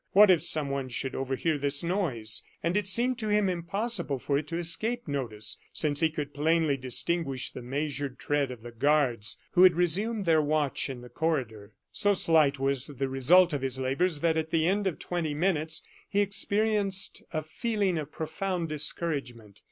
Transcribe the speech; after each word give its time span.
What 0.13 0.31
if 0.31 0.41
someone 0.41 0.89
should 0.89 1.13
overhear 1.13 1.59
this 1.59 1.83
noise? 1.83 2.41
And 2.63 2.75
it 2.75 2.87
seemed 2.87 3.19
to 3.19 3.27
him 3.27 3.47
impossible 3.47 4.17
for 4.17 4.39
it 4.39 4.47
to 4.47 4.57
escape 4.57 5.07
notice, 5.07 5.57
since 5.73 5.99
he 5.99 6.09
could 6.09 6.33
plainly 6.33 6.75
distinguish 6.75 7.51
the 7.51 7.61
measured 7.61 8.17
tread 8.17 8.49
of 8.49 8.63
the 8.63 8.71
guards, 8.71 9.37
who 9.51 9.61
had 9.61 9.75
resumed 9.75 10.25
their 10.25 10.41
watch 10.41 10.89
in 10.89 11.01
the 11.01 11.09
corridor. 11.09 11.73
So 11.91 12.15
slight 12.15 12.57
was 12.57 12.87
the 12.87 13.09
result 13.09 13.53
of 13.53 13.61
his 13.61 13.77
labors, 13.77 14.21
that 14.21 14.37
at 14.37 14.49
the 14.49 14.67
end 14.67 14.87
of 14.87 14.97
twenty 14.97 15.35
minutes 15.35 15.83
he 16.09 16.21
experienced 16.21 17.21
a 17.31 17.43
feeling 17.43 17.99
of 17.99 18.11
profound 18.11 18.69
discouragement. 18.69 19.59